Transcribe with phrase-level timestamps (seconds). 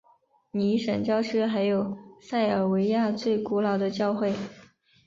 [0.49, 4.33] 尼什郊区还有塞尔维亚最古老的教会。